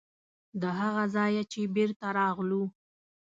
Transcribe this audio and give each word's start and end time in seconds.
د 0.61 0.63
هغه 0.79 1.03
ځایه 1.15 1.43
چې 1.51 1.61
بېرته 1.75 2.07
راتلو. 2.17 2.63